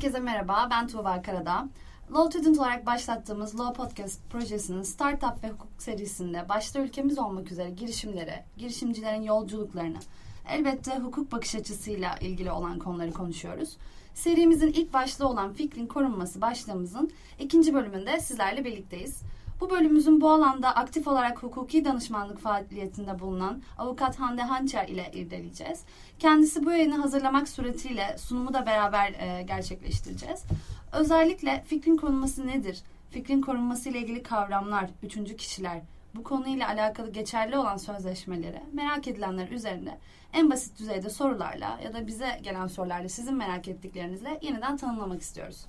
[0.00, 1.68] Herkese merhaba, ben Tuğba Karadağ.
[2.12, 7.70] Law Student olarak başlattığımız Law Podcast projesinin Startup ve Hukuk serisinde başta ülkemiz olmak üzere
[7.70, 9.98] girişimlere, girişimcilerin yolculuklarını,
[10.48, 13.76] elbette hukuk bakış açısıyla ilgili olan konuları konuşuyoruz.
[14.14, 19.22] Serimizin ilk başlığı olan fikrin korunması başlığımızın ikinci bölümünde sizlerle birlikteyiz.
[19.60, 25.84] Bu bölümümüzün bu alanda aktif olarak hukuki danışmanlık faaliyetinde bulunan avukat Hande Hançer ile irdeleyeceğiz.
[26.18, 30.44] Kendisi bu yayını hazırlamak suretiyle sunumu da beraber e, gerçekleştireceğiz.
[30.92, 32.82] Özellikle fikrin korunması nedir?
[33.10, 35.80] Fikrin korunması ile ilgili kavramlar, üçüncü kişiler,
[36.14, 39.98] bu konuyla alakalı geçerli olan sözleşmeleri merak edilenler üzerinde
[40.32, 45.66] en basit düzeyde sorularla ya da bize gelen sorularla sizin merak ettiklerinizle yeniden tanımlamak istiyoruz.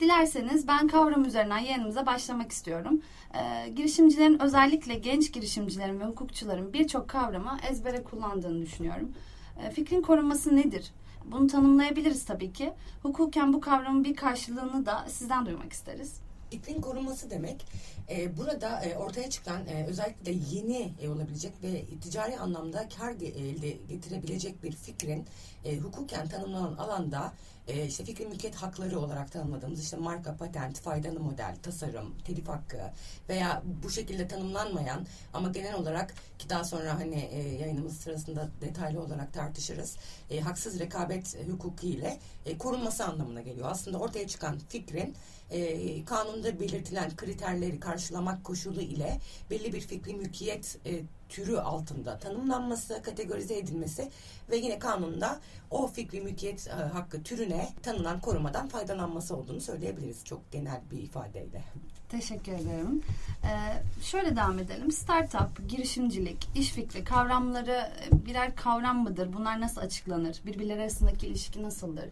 [0.00, 3.02] Dilerseniz ben kavram üzerinden yayınımıza başlamak istiyorum.
[3.34, 9.12] Ee, girişimcilerin özellikle genç girişimcilerin ve hukukçuların birçok kavramı ezbere kullandığını düşünüyorum.
[9.58, 10.92] Ee, fikrin korunması nedir?
[11.24, 12.72] Bunu tanımlayabiliriz tabii ki.
[13.02, 16.20] Hukuken bu kavramın bir karşılığını da sizden duymak isteriz.
[16.50, 17.66] İklim korunması demek
[18.10, 23.12] e, burada e, ortaya çıkan e, özellikle de yeni e, olabilecek ve ticari anlamda kar
[23.12, 25.26] elde getirebilecek bir fikrin
[25.64, 27.32] e, hukuken tanımlanan alanda
[27.68, 32.80] e, işte fikri mülkiyet hakları olarak tanımladığımız işte marka, patent, faydalı model, tasarım, telif hakkı
[33.28, 39.00] veya bu şekilde tanımlanmayan ama genel olarak ki daha sonra hani e, yayınımız sırasında detaylı
[39.00, 39.96] olarak tartışırız.
[40.30, 43.68] E, haksız rekabet hukuku ile e, korunması anlamına geliyor.
[43.70, 45.14] Aslında ortaya çıkan fikrin
[45.50, 53.02] e, kanunda belirtilen kriterleri karşılamak koşulu ile belli bir fikri mülkiyet e, türü altında tanımlanması,
[53.02, 54.10] kategorize edilmesi
[54.50, 60.52] ve yine kanunda o fikri mülkiyet e, hakkı türüne tanınan korumadan faydalanması olduğunu söyleyebiliriz çok
[60.52, 61.62] genel bir ifadeyle.
[62.08, 63.02] Teşekkür ederim.
[63.44, 64.92] Ee, şöyle devam edelim.
[64.92, 69.32] Startup, girişimcilik, iş fikri kavramları birer kavram mıdır?
[69.32, 70.40] Bunlar nasıl açıklanır?
[70.46, 72.04] Birbirleri arasındaki ilişki nasıldır?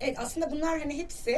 [0.00, 1.30] Evet aslında bunlar hani hepsi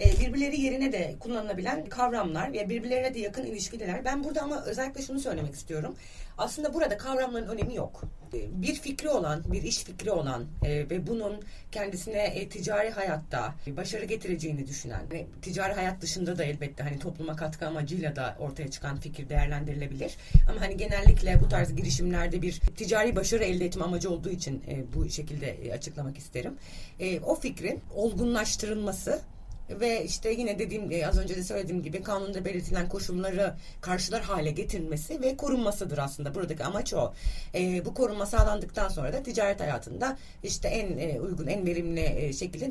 [0.00, 4.04] e, birbirleri yerine de kullanılabilen kavramlar ve birbirlerine de yakın ilişkiler.
[4.04, 5.96] Ben burada ama özellikle şunu söylemek istiyorum.
[6.38, 8.02] Aslında burada kavramların önemi yok.
[8.34, 13.54] E, bir fikri olan, bir iş fikri olan e, ve bunun kendisine e, ticari hayatta
[13.66, 18.70] başarı getireceğini düşünen, ve ticari hayat dışında da elbette hani topluma katkı amacıyla da ortaya
[18.70, 20.16] çıkan fikir değerlendirilebilir.
[20.50, 24.94] Ama hani genellikle bu tarz girişimlerde bir ticari başarı elde etme amacı olduğu için e,
[24.94, 26.54] bu şekilde e, açıklamak isterim.
[27.00, 29.20] E, o fikrin olgunlaştırılması
[29.70, 34.50] ve işte yine dediğim e, az önce de söylediğim gibi kanunda belirtilen koşulları karşılar hale
[34.50, 37.12] getirilmesi ve korunmasıdır aslında buradaki amaç o.
[37.54, 42.32] E, bu korunma sağlandıktan sonra da ticaret hayatında işte en e, uygun, en verimli e,
[42.32, 42.70] şekilde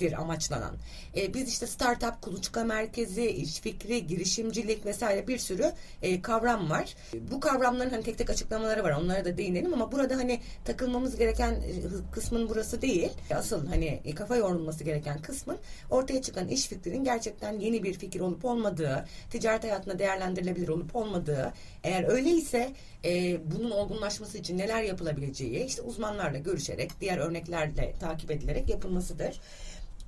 [0.00, 0.76] değerlendirilmesidir amaçlanan.
[1.16, 5.72] E, biz işte startup, kuluçka merkezi, iş fikri, girişimcilik vesaire bir sürü
[6.02, 6.94] e, kavram var.
[7.30, 8.90] Bu kavramların hani tek tek açıklamaları var.
[8.90, 11.72] Onlara da değinelim ama burada hani takılmamız gereken e,
[12.12, 13.10] kısmın burası değil.
[13.34, 15.58] Asıl hani e, kafa yorulması gereken kısmın
[15.90, 21.52] ortaya çıkan iş fikrinin gerçekten yeni bir fikir olup olmadığı, ticaret hayatında değerlendirilebilir olup olmadığı,
[21.84, 22.72] eğer öyleyse
[23.04, 29.40] e, bunun olgunlaşması için neler yapılabileceği işte uzmanlarla görüşerek, diğer örneklerle takip edilerek yapılmasıdır.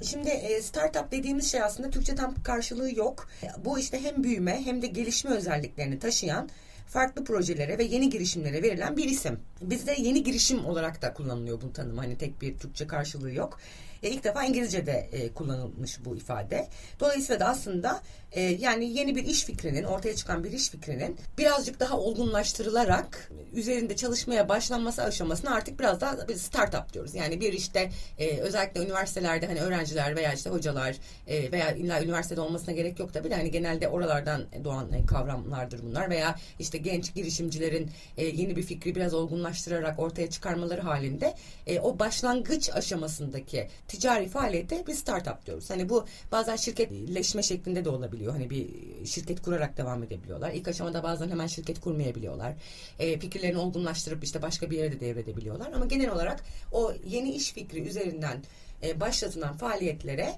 [0.03, 3.29] Şimdi e, startup dediğimiz şey aslında Türkçe tam karşılığı yok.
[3.65, 6.49] Bu işte hem büyüme hem de gelişme özelliklerini taşıyan
[6.93, 9.41] farklı projelere ve yeni girişimlere verilen bir isim.
[9.63, 11.99] Bizde yeni girişim olarak da kullanılıyor bu tanım.
[11.99, 13.61] Hani tek bir Türkçe karşılığı yok.
[14.03, 16.69] E, ilk defa İngilizce'de e, kullanılmış bu ifade.
[17.01, 18.03] Dolayısıyla da aslında
[18.33, 23.97] e, yani yeni bir iş fikrinin, ortaya çıkan bir iş fikrinin birazcık daha olgunlaştırılarak üzerinde
[23.97, 27.15] çalışmaya başlanması aşamasına artık biraz daha bir startup diyoruz.
[27.15, 32.41] Yani bir işte e, özellikle üniversitelerde hani öğrenciler veya işte hocalar e, veya illa üniversitede
[32.41, 37.15] olmasına gerek yok tabii de hani genelde oralardan doğan e, kavramlardır bunlar veya işte genç
[37.15, 41.35] girişimcilerin e, yeni bir fikri biraz olgunlaştırarak ortaya çıkarmaları halinde
[41.67, 45.71] e, o başlangıç aşamasındaki ticari faaliyete bir startup diyoruz.
[45.71, 47.89] Hani bu bazen şirketleşme şeklinde de
[48.23, 48.33] olabiliyor.
[48.33, 50.51] Hani bir şirket kurarak devam edebiliyorlar.
[50.53, 52.55] İlk aşamada bazen hemen şirket kurmayabiliyorlar.
[52.99, 55.73] E, fikirlerini olgunlaştırıp işte başka bir yere de devredebiliyorlar.
[55.73, 58.43] Ama genel olarak o yeni iş fikri üzerinden
[58.83, 60.35] e, başlatılan faaliyetlere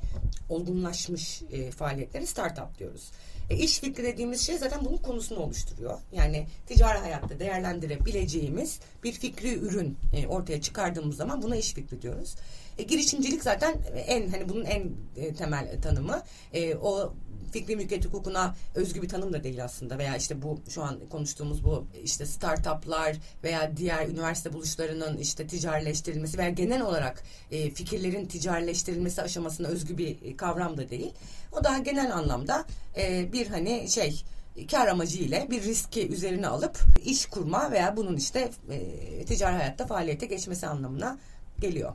[0.49, 3.11] olgunlaşmış e, faaliyetlere startup diyoruz.
[3.51, 5.99] E, iş fikri dediğimiz şey zaten bunun konusunu oluşturuyor.
[6.13, 12.35] Yani ticari hayatta değerlendirebileceğimiz bir fikri ürün e, ortaya çıkardığımız zaman buna iş fikri diyoruz.
[12.79, 13.75] E, girişimcilik zaten
[14.07, 16.23] en hani bunun en e, temel tanımı.
[16.53, 17.15] E, o
[17.55, 21.65] fikri mülkiyet hukukuna özgü bir tanım da değil aslında veya işte bu şu an konuştuğumuz
[21.65, 29.23] bu işte startuplar veya diğer üniversite buluşlarının işte ticarileştirilmesi veya genel olarak e, fikirlerin ticarileştirilmesi
[29.23, 31.12] aşamasına özgü bir e, kavram da değil.
[31.53, 32.65] O daha genel anlamda
[32.97, 34.25] e, bir hani şey
[34.71, 39.87] kar amacı ile bir riski üzerine alıp iş kurma veya bunun işte e, ticari hayatta
[39.87, 41.19] faaliyete geçmesi anlamına
[41.61, 41.93] geliyor.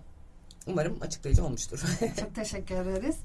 [0.67, 1.79] Umarım açıklayıcı olmuştur.
[2.19, 3.15] Çok teşekkür ederiz.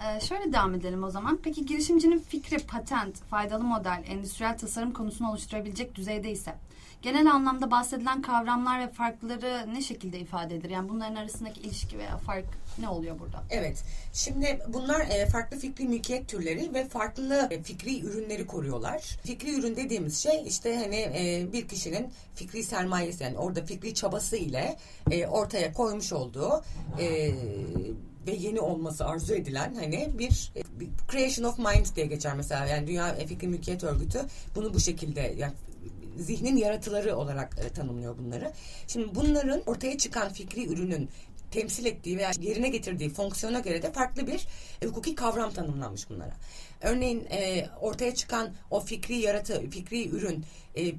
[0.00, 1.38] Ee, şöyle devam edelim o zaman.
[1.42, 6.54] Peki girişimcinin fikri, patent, faydalı model, endüstriyel tasarım konusunu oluşturabilecek düzeyde ise
[7.02, 10.70] genel anlamda bahsedilen kavramlar ve farkları ne şekilde ifade edilir?
[10.70, 12.44] Yani bunların arasındaki ilişki veya fark
[12.78, 13.42] ne oluyor burada?
[13.50, 13.84] Evet.
[14.12, 19.02] Şimdi bunlar e, farklı fikri mülkiyet türleri ve farklı e, fikri ürünleri koruyorlar.
[19.24, 24.36] Fikri ürün dediğimiz şey işte hani e, bir kişinin fikri sermayesi yani orada fikri çabası
[24.36, 24.76] ile
[25.30, 26.62] ortaya koymuş olduğu
[28.26, 32.86] ve yeni olması arzu edilen hani bir, bir creation of mind diye geçer mesela yani
[32.86, 34.20] Dünya Fikri Mülkiyet Örgütü
[34.54, 35.52] bunu bu şekilde yani
[36.18, 38.52] zihnin yaratıları olarak e, tanımlıyor bunları.
[38.86, 41.08] Şimdi bunların ortaya çıkan fikri ürünün
[41.50, 44.46] temsil ettiği veya yerine getirdiği fonksiyona göre de farklı bir
[44.82, 46.36] e, hukuki kavram tanımlanmış bunlara.
[46.80, 50.44] Örneğin e, ortaya çıkan o fikri yaratı, fikri ürün
[50.76, 50.92] e,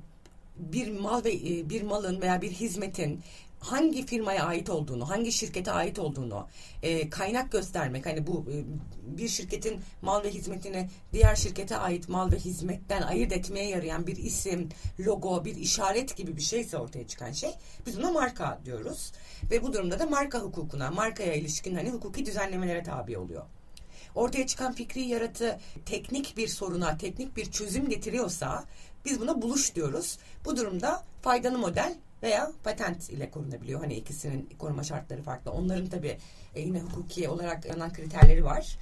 [0.57, 3.21] bir mal ve e, bir malın veya bir hizmetin
[3.61, 6.47] hangi firmaya ait olduğunu, hangi şirkete ait olduğunu
[6.83, 8.05] e, kaynak göstermek.
[8.05, 8.55] Hani bu e,
[9.17, 14.17] bir şirketin mal ve hizmetini diğer şirkete ait mal ve hizmetten ayırt etmeye yarayan bir
[14.17, 14.69] isim,
[14.99, 17.51] logo, bir işaret gibi bir şeyse ortaya çıkan şey.
[17.85, 19.11] Biz buna marka diyoruz.
[19.51, 23.43] Ve bu durumda da marka hukukuna, markaya ilişkin hani hukuki düzenlemelere tabi oluyor
[24.15, 28.65] ortaya çıkan fikri yaratı teknik bir soruna, teknik bir çözüm getiriyorsa
[29.05, 30.17] biz buna buluş diyoruz.
[30.45, 33.79] Bu durumda faydalı model veya patent ile korunabiliyor.
[33.79, 35.51] Hani ikisinin koruma şartları farklı.
[35.51, 36.18] Onların tabii
[36.56, 38.77] e, yine hukuki olarak yanan kriterleri var.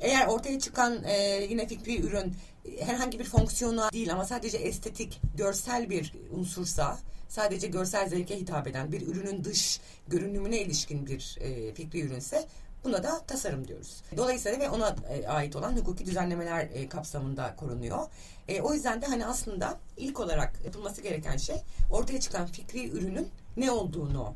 [0.00, 2.34] Eğer ortaya çıkan e, yine fikri ürün
[2.64, 6.98] e, herhangi bir fonksiyona değil ama sadece estetik, görsel bir unsursa,
[7.28, 12.46] sadece görsel zevke hitap eden bir ürünün dış görünümüne ilişkin bir e, fikri ürünse
[12.84, 14.02] Buna da tasarım diyoruz.
[14.16, 18.06] Dolayısıyla ve ona e, ait olan hukuki düzenlemeler e, kapsamında korunuyor.
[18.48, 21.56] E, o yüzden de hani aslında ilk olarak yapılması gereken şey
[21.90, 24.34] ortaya çıkan fikri ürünün ne olduğunu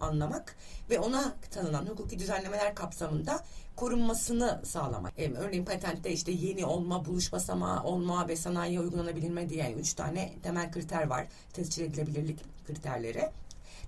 [0.00, 0.56] anlamak
[0.90, 3.44] ve ona tanınan hukuki düzenlemeler kapsamında
[3.76, 5.12] korunmasını sağlamak.
[5.38, 10.72] Örneğin patentte işte yeni olma, buluş basamağı olma ve sanayiye uygulanabilme diye üç tane temel
[10.72, 11.26] kriter var.
[11.52, 13.30] Tescil edilebilirlik kriterleri.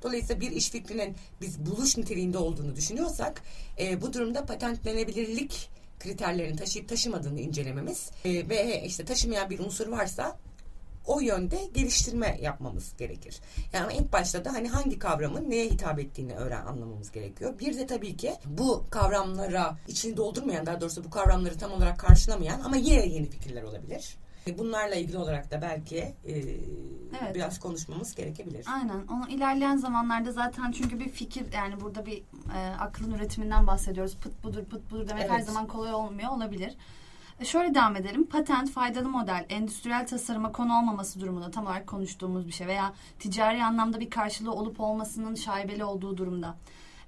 [0.02, 3.42] Dolayısıyla bir iş fikrinin biz buluş niteliğinde olduğunu düşünüyorsak
[3.78, 5.70] e, bu durumda patentlenebilirlik
[6.00, 10.38] kriterlerini taşıyıp taşımadığını incelememiz e, ve işte taşımayan bir unsur varsa
[11.08, 13.40] o yönde geliştirme yapmamız gerekir.
[13.72, 17.58] Yani ilk başta da hani hangi kavramın neye hitap ettiğini öğren anlamamız gerekiyor.
[17.58, 22.60] Bir de tabii ki bu kavramlara içini doldurmayan daha doğrusu bu kavramları tam olarak karşılamayan
[22.60, 24.16] ama yine yeni fikirler olabilir.
[24.58, 26.14] Bunlarla ilgili olarak da belki e,
[27.22, 27.34] evet.
[27.34, 28.66] biraz konuşmamız gerekebilir.
[28.74, 29.06] Aynen.
[29.06, 32.22] Onu ilerleyen zamanlarda zaten çünkü bir fikir yani burada bir
[32.54, 34.16] e, aklın üretiminden bahsediyoruz.
[34.16, 35.32] Pıt budur pıt budur demek evet.
[35.32, 36.76] her zaman kolay olmuyor olabilir.
[37.40, 38.26] E şöyle devam edelim.
[38.26, 43.64] Patent, faydalı model, endüstriyel tasarıma konu olmaması durumunda tam olarak konuştuğumuz bir şey veya ticari
[43.64, 46.54] anlamda bir karşılığı olup olmasının şaibeli olduğu durumda.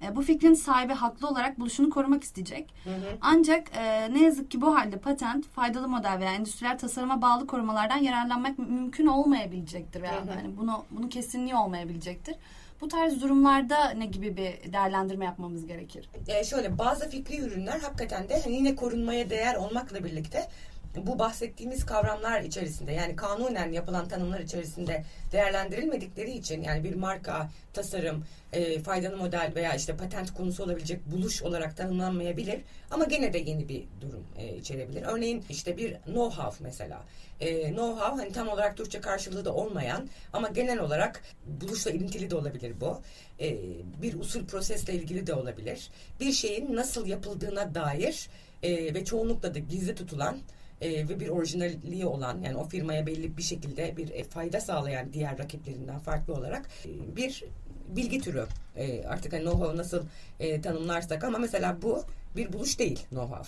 [0.03, 2.75] E, bu fikrin sahibi haklı olarak buluşunu korumak isteyecek.
[2.85, 3.19] Hı hı.
[3.21, 7.97] Ancak e, ne yazık ki bu halde patent, faydalı model veya endüstriyel tasarıma bağlı korumalardan
[7.97, 10.03] yararlanmak mümkün olmayabilecektir.
[10.03, 10.31] Veya hı hı.
[10.31, 12.37] Yani bunu bunu kesinliği olmayabilecektir.
[12.81, 16.09] Bu tarz durumlarda ne gibi bir değerlendirme yapmamız gerekir?
[16.29, 20.49] E şöyle bazı fikri ürünler hakikaten de hani yine korunmaya değer olmakla birlikte
[20.97, 28.25] bu bahsettiğimiz kavramlar içerisinde yani kanunen yapılan tanımlar içerisinde değerlendirilmedikleri için yani bir marka, tasarım,
[28.53, 33.69] e, faydalı model veya işte patent konusu olabilecek buluş olarak tanımlanmayabilir ama gene de yeni
[33.69, 35.03] bir durum e, içerebilir.
[35.03, 37.03] Örneğin işte bir know-how mesela.
[37.41, 42.37] E, know-how hani tam olarak Türkçe karşılığı da olmayan ama genel olarak buluşla ilintili de
[42.37, 43.01] olabilir bu.
[43.41, 43.57] E,
[44.03, 45.91] bir usul prosesle ilgili de olabilir.
[46.21, 48.29] Bir şeyin nasıl yapıldığına dair
[48.63, 50.39] e, ve çoğunlukla da gizli tutulan
[50.81, 55.13] e, ve bir orijinalliği olan yani o firmaya belli bir şekilde bir e, fayda sağlayan
[55.13, 57.45] diğer rakiplerinden farklı olarak e, bir
[57.89, 58.47] bilgi türü.
[58.77, 60.03] E, artık hani know-how nasıl
[60.41, 62.05] e, tanımlarsak ama mesela bu
[62.37, 63.47] bir buluş değil know-how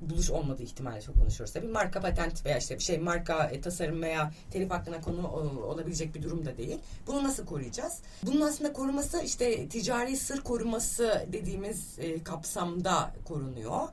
[0.00, 1.54] buluş olmadığı ihtimali çok konuşuyoruz.
[1.54, 5.62] Tabii marka patent veya işte bir şey marka e, tasarım veya telif hakkına konu o,
[5.62, 6.78] olabilecek bir durum da değil.
[7.06, 7.98] Bunu nasıl koruyacağız?
[8.22, 13.88] Bunun aslında koruması işte ticari sır koruması dediğimiz e, kapsamda korunuyor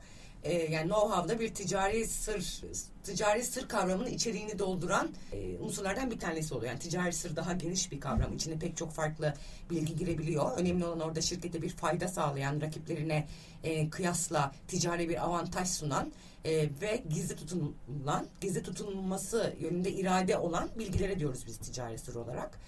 [0.46, 2.62] e, yani know-how'da bir ticari sır
[3.02, 6.70] ticari sır kavramının içeriğini dolduran e, unsurlardan bir tanesi oluyor.
[6.70, 8.34] Yani ticari sır daha geniş bir kavram.
[8.34, 9.34] İçine pek çok farklı
[9.70, 10.58] bilgi girebiliyor.
[10.58, 13.26] Önemli olan orada şirkete bir fayda sağlayan, rakiplerine
[13.64, 16.12] e, kıyasla ticari bir avantaj sunan
[16.44, 22.58] e, ve gizli tutulan, gizli tutulması yönünde irade olan bilgilere diyoruz biz ticari sır olarak.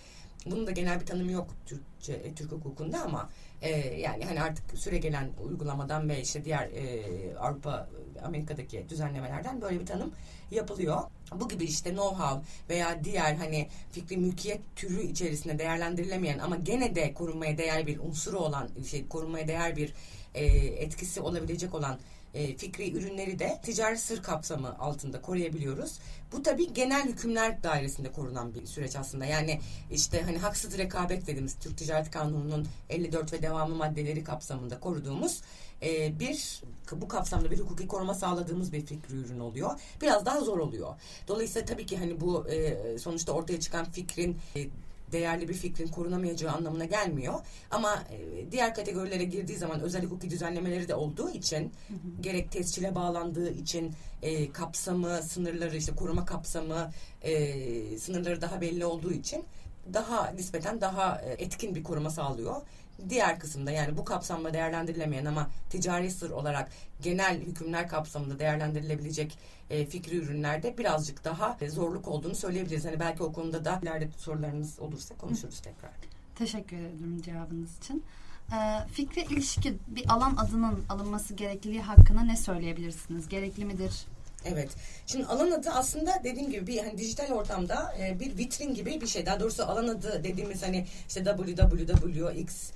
[0.46, 3.28] Bunun da genel bir tanımı yok Türkçe, e, Türk hukukunda ama
[3.62, 7.04] e, yani hani artık süre gelen uygulamadan ve işte diğer e,
[7.38, 7.88] Avrupa
[8.24, 10.12] Amerika'daki düzenlemelerden böyle bir tanım
[10.50, 11.02] yapılıyor.
[11.40, 17.14] bu gibi işte know-how veya diğer hani fikri mülkiyet türü içerisinde değerlendirilemeyen ama gene de
[17.14, 19.94] korunmaya değer bir unsuru olan şey korunmaya değer bir
[20.34, 21.98] e, etkisi olabilecek olan
[22.34, 25.98] e, fikri ürünleri de ticari sır kapsamı altında koruyabiliyoruz.
[26.32, 29.24] Bu tabi genel hükümler dairesinde korunan bir süreç aslında.
[29.24, 35.42] Yani işte hani haksız rekabet dediğimiz Türk Ticaret Kanunu'nun 54 ve devamlı maddeleri kapsamında koruduğumuz
[35.82, 39.80] e, bir bu kapsamda bir hukuki koruma sağladığımız bir fikri ürün oluyor.
[40.02, 40.94] Biraz daha zor oluyor.
[41.28, 44.66] Dolayısıyla tabii ki hani bu e, sonuçta ortaya çıkan fikrin e,
[45.12, 47.34] değerli bir fikrin korunamayacağı anlamına gelmiyor.
[47.70, 52.22] Ama e, diğer kategorilere girdiği zaman özel hukuki düzenlemeleri de olduğu için hı hı.
[52.22, 56.90] gerek tescile bağlandığı için e, kapsamı, sınırları işte koruma kapsamı,
[57.22, 59.44] e, sınırları daha belli olduğu için
[59.92, 62.62] daha nispeten daha e, etkin bir koruma sağlıyor.
[63.08, 66.68] Diğer kısımda yani bu kapsamda değerlendirilemeyen ama ticari sır olarak
[67.02, 69.38] genel hükümler kapsamında değerlendirilebilecek
[69.70, 72.84] e, fikri ürünlerde birazcık daha e, zorluk olduğunu söyleyebiliriz.
[72.84, 75.90] Hani belki o konuda da ileride sorularınız olursa konuşuruz tekrar.
[76.34, 78.04] Teşekkür ederim cevabınız için.
[78.52, 83.28] Ee, fikre ilişkin bir alan adının alınması gerekliliği hakkında ne söyleyebilirsiniz?
[83.28, 84.06] Gerekli midir?
[84.44, 84.70] Evet.
[85.06, 89.06] Şimdi alan adı aslında dediğim gibi bir hani dijital ortamda e, bir vitrin gibi bir
[89.06, 89.26] şey.
[89.26, 92.70] Daha doğrusu alan adı dediğimiz hani işte www.x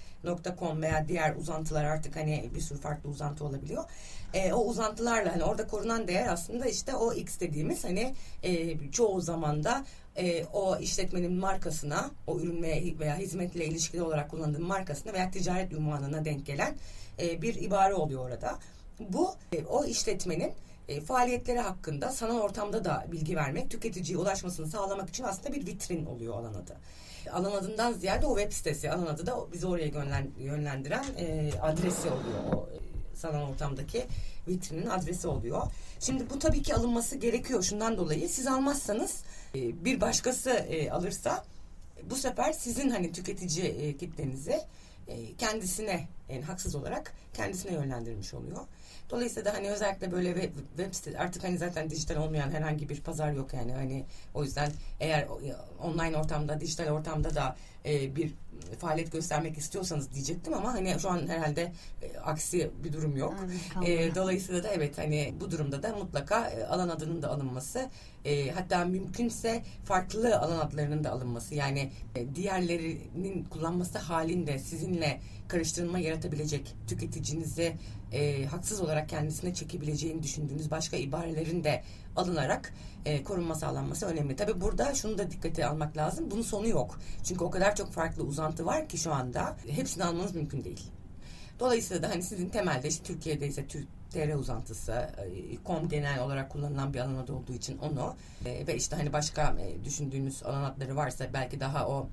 [0.58, 3.84] .com veya diğer uzantılar artık hani bir sürü farklı uzantı olabiliyor.
[4.34, 9.20] E, o uzantılarla hani orada korunan değer aslında işte o X dediğimiz hani e, çoğu
[9.20, 9.84] zamanda
[10.16, 12.62] e, o işletmenin markasına, o ürün
[12.98, 16.74] veya hizmetle ilişkili olarak kullandığı markasına veya ticaret ünvanına denk gelen
[17.20, 18.58] e, bir ibare oluyor orada.
[19.00, 20.52] Bu e, o işletmenin
[20.88, 26.06] e, faaliyetleri hakkında sanal ortamda da bilgi vermek, tüketiciye ulaşmasını sağlamak için aslında bir vitrin
[26.06, 26.76] oluyor alan adı
[27.32, 29.90] alan adından ziyade o web sitesi alan adı da bizi oraya
[30.38, 32.52] yönlendiren e, adresi oluyor.
[32.52, 34.06] O e, sanal ortamdaki
[34.48, 35.62] vitrinin adresi oluyor.
[36.00, 38.28] Şimdi bu tabii ki alınması gerekiyor şundan dolayı.
[38.28, 39.24] Siz almazsanız
[39.54, 41.44] e, bir başkası e, alırsa
[42.10, 44.60] bu sefer sizin hani tüketici e, kitlenizi
[45.08, 48.60] e, kendisine yani haksız olarak kendisine yönlendirmiş oluyor.
[49.12, 53.00] Dolayısıyla da hani özellikle böyle web, web site artık hani zaten dijital olmayan herhangi bir
[53.00, 54.04] pazar yok yani hani
[54.34, 55.28] o yüzden eğer
[55.82, 58.34] online ortamda dijital ortamda da e, bir
[58.78, 63.34] faaliyet göstermek istiyorsanız diyecektim ama hani şu an herhalde e, aksi bir durum yok.
[63.86, 67.88] e, dolayısıyla da evet hani bu durumda da mutlaka e, alan adının da alınması
[68.24, 75.98] e, hatta mümkünse farklı alan adlarının da alınması yani e, diğerlerinin kullanması halinde sizinle karıştırma
[75.98, 77.76] yaratabilecek tüketicinize
[78.12, 81.82] e, haksız olarak kendisine çekebileceğini düşündüğünüz başka ibarelerin de
[82.16, 82.74] alınarak
[83.04, 84.36] e, korunma sağlanması önemli.
[84.36, 86.30] Tabi burada şunu da dikkate almak lazım.
[86.30, 86.98] Bunun sonu yok.
[87.24, 90.90] Çünkü o kadar çok farklı uzantı var ki şu anda hepsini almanız mümkün değil.
[91.60, 96.50] Dolayısıyla da hani sizin temelde işte Türkiye'de ise Türk TR uzantısı, e, kom genel olarak
[96.50, 98.14] kullanılan bir alan adı olduğu için onu
[98.46, 102.08] e, ve işte hani başka e, düşündüğünüz alan adları varsa belki daha o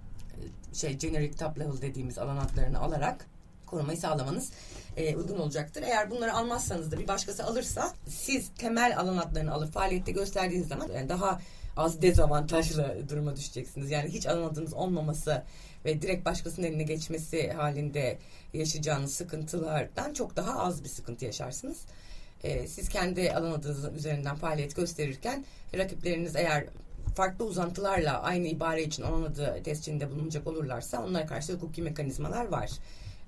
[0.73, 3.25] şey generic top level dediğimiz alan adlarını alarak
[3.65, 4.51] korumayı sağlamanız
[4.97, 5.83] e, uygun olacaktır.
[5.83, 10.89] Eğer bunları almazsanız da bir başkası alırsa siz temel alan adlarını alıp faaliyette gösterdiğiniz zaman
[10.95, 11.39] yani daha
[11.77, 13.91] az dezavantajlı duruma düşeceksiniz.
[13.91, 15.43] Yani hiç alan adınız olmaması
[15.85, 18.17] ve direkt başkasının eline geçmesi halinde
[18.53, 21.77] yaşayacağınız sıkıntılardan çok daha az bir sıkıntı yaşarsınız.
[22.43, 25.45] Ee, siz kendi alan adınız üzerinden faaliyet gösterirken
[25.77, 26.65] rakipleriniz eğer
[27.15, 32.71] farklı uzantılarla aynı ibare için alan adı tescilinde bulunacak olurlarsa onlara karşı hukuki mekanizmalar var.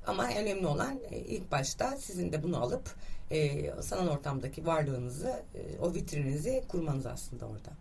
[0.08, 2.96] Ama önemli olan e, ilk başta sizin de bunu alıp
[3.32, 7.72] e, sanal ortamdaki varlığınızı, e, o vitrininizi kurmanız aslında orada.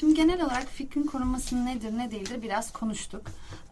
[0.00, 3.22] Şimdi genel olarak fikrin korunması nedir ne değildir biraz konuştuk.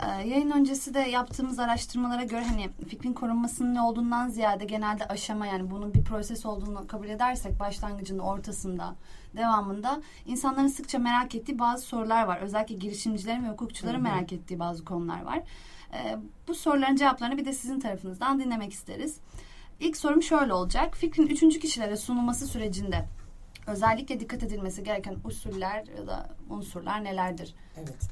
[0.00, 5.46] Ee, yayın öncesi de yaptığımız araştırmalara göre hani fikrin korunmasının ne olduğundan ziyade genelde aşama
[5.46, 8.94] yani bunun bir proses olduğunu kabul edersek başlangıcında, ortasında,
[9.36, 12.38] devamında insanların sıkça merak ettiği bazı sorular var.
[12.38, 15.42] Özellikle girişimcilerin ve hukukçuların merak ettiği bazı konular var.
[15.94, 16.16] Ee,
[16.48, 19.16] bu soruların cevaplarını bir de sizin tarafınızdan dinlemek isteriz.
[19.80, 20.96] İlk sorum şöyle olacak.
[20.96, 23.04] Fikrin üçüncü kişilere sunulması sürecinde
[23.66, 27.54] özellikle dikkat edilmesi gereken usuller ya da unsurlar nelerdir?
[27.76, 28.08] Evet.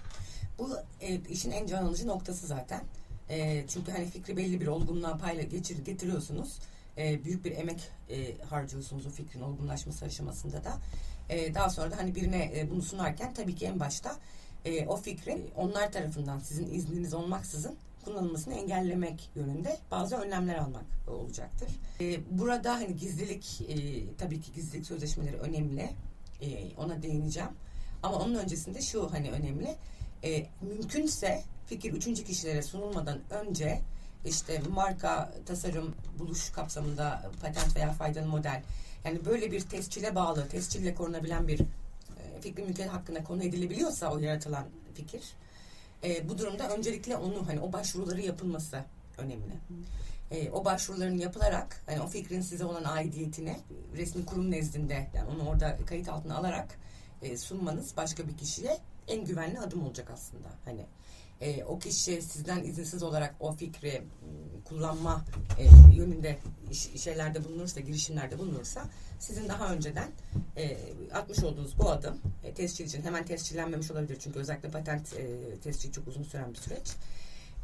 [0.58, 2.80] Bu e, işin en can alıcı noktası zaten.
[3.28, 6.58] E, çünkü hani fikri belli bir olgunluğa payla geçir, getiriyorsunuz.
[6.98, 10.78] E, büyük bir emek e, harcıyorsunuz o fikrin olgunlaşması aşamasında da.
[11.28, 14.16] E, daha sonra da hani birine e, bunu sunarken tabii ki en başta
[14.64, 21.68] e, o fikrin onlar tarafından sizin izniniz olmaksızın kullanılmasını engellemek yönünde bazı önlemler almak olacaktır.
[22.00, 23.74] E, burada hani gizlilik e,
[24.16, 25.90] tabii ki gizlilik sözleşmeleri önemli.
[26.40, 27.50] E, ona değineceğim.
[28.02, 29.76] Ama onun öncesinde şu hani önemli.
[30.24, 33.80] E, mümkünse fikir üçüncü kişilere sunulmadan önce
[34.24, 38.62] işte marka, tasarım, buluş kapsamında patent veya faydalı model
[39.04, 41.60] yani böyle bir tescile bağlı, tescille korunabilen bir
[42.40, 45.22] fikri mülkiyet hakkında konu edilebiliyorsa o yaratılan fikir
[46.04, 48.84] e, bu durumda öncelikle onu hani o başvuruları yapılması
[49.18, 49.54] önemli.
[50.30, 53.60] E, o başvuruların yapılarak hani o fikrin size olan aidiyetine
[53.96, 56.78] resmi kurum nezdinde yani onu orada kayıt altına alarak
[57.22, 58.78] e, sunmanız başka bir kişiye
[59.08, 60.48] en güvenli adım olacak aslında.
[60.64, 60.86] Hani
[61.40, 64.02] e, o kişi sizden izinsiz olarak o fikri
[64.64, 65.24] kullanma
[65.58, 66.38] e, yönünde
[66.96, 68.84] şeylerde bulunursa, girişimlerde bulunursa
[69.22, 70.08] sizin daha önceden
[70.56, 70.76] e,
[71.14, 75.92] atmış olduğunuz bu adım e, tescil için hemen tescillenmemiş olabilir çünkü özellikle patent e, tescili
[75.92, 76.92] çok uzun süren bir süreç.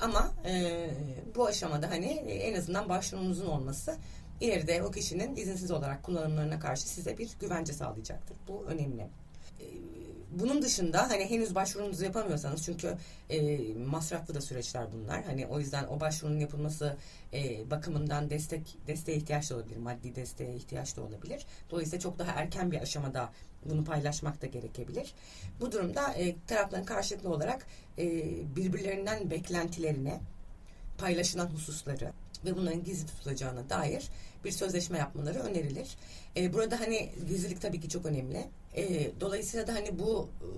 [0.00, 0.90] Ama e,
[1.34, 3.96] bu aşamada hani e, en azından başvurunuzun olması
[4.40, 8.36] ileride o kişinin izinsiz olarak kullanımlarına karşı size bir güvence sağlayacaktır.
[8.48, 9.02] Bu önemli.
[9.60, 9.64] E,
[10.30, 12.94] bunun dışında hani henüz başvurunuzu yapamıyorsanız çünkü
[13.30, 15.24] e, masraflı da süreçler bunlar.
[15.24, 16.96] Hani o yüzden o başvurunun yapılması
[17.32, 19.76] e, bakımından destek desteğe ihtiyaç da olabilir.
[19.76, 21.46] Maddi desteğe ihtiyaç da olabilir.
[21.70, 23.30] Dolayısıyla çok daha erken bir aşamada
[23.64, 25.14] bunu paylaşmak da gerekebilir.
[25.60, 27.66] Bu durumda e, tarafların karşılıklı olarak
[27.98, 28.06] e,
[28.56, 30.20] birbirlerinden beklentilerine
[30.98, 32.12] paylaşılan hususları
[32.44, 34.08] ve bunların gizli tutulacağına dair
[34.44, 35.96] bir sözleşme yapmaları önerilir.
[36.36, 38.46] E, burada hani gizlilik tabii ki çok önemli.
[38.76, 40.48] E, dolayısıyla da hani bu e,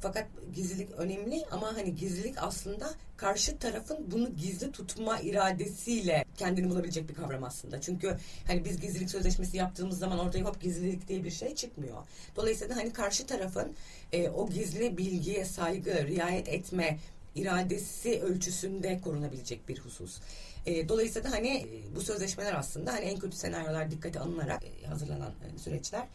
[0.00, 7.08] fakat gizlilik önemli ama hani gizlilik aslında karşı tarafın bunu gizli tutma iradesiyle kendini bulabilecek
[7.08, 7.80] bir kavram aslında.
[7.80, 11.96] Çünkü hani biz gizlilik sözleşmesi yaptığımız zaman ortaya hop gizlilik diye bir şey çıkmıyor.
[12.36, 13.72] Dolayısıyla hani karşı tarafın
[14.12, 16.98] e, o gizli bilgiye saygı, riayet etme
[17.34, 20.20] iradesi ölçüsünde korunabilecek bir husus.
[20.66, 24.86] E, dolayısıyla da hani e, bu sözleşmeler aslında hani en kötü senaryolar dikkate alınarak e,
[24.86, 26.06] hazırlanan e, süreçler.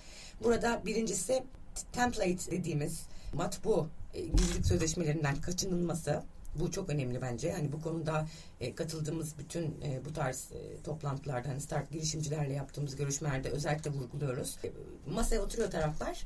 [0.43, 1.43] Burada birincisi
[1.91, 3.01] template dediğimiz
[3.33, 6.23] matbu e, gizlilik sözleşmelerinden kaçınılması.
[6.55, 7.51] Bu çok önemli bence.
[7.51, 8.27] Hani bu konuda
[8.59, 14.57] e, katıldığımız bütün e, bu tarz e, toplantılarda hani start girişimcilerle yaptığımız görüşmelerde özellikle vurguluyoruz.
[14.63, 14.71] E,
[15.11, 16.25] masaya oturuyor taraflar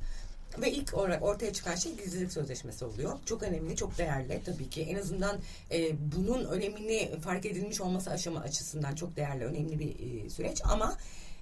[0.61, 3.19] ve ilk olarak ortaya çıkan şey gizlilik sözleşmesi oluyor.
[3.25, 4.81] Çok önemli, çok değerli tabii ki.
[4.81, 5.37] En azından
[5.71, 10.61] e, bunun önemini fark edilmiş olması aşama açısından çok değerli, önemli bir e, süreç.
[10.65, 10.97] Ama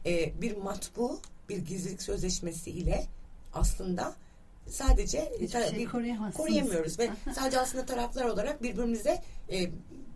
[0.06, 1.20] e, bir matbu,
[1.50, 3.06] bir gizlilik sözleşmesi ile
[3.54, 4.14] aslında
[4.70, 5.86] sadece şey
[6.34, 9.70] koruyamıyoruz ve sadece aslında taraflar olarak birbirimize e,